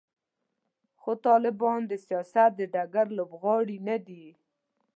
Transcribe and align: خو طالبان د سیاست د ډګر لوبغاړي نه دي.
خو 1.01 1.11
طالبان 1.27 1.81
د 1.87 1.93
سیاست 2.07 2.51
د 2.55 2.61
ډګر 2.73 3.07
لوبغاړي 3.17 3.77
نه 3.87 3.97
دي. 4.07 4.25